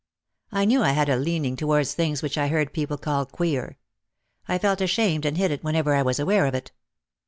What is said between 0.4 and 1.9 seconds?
I knew I had a leaning toward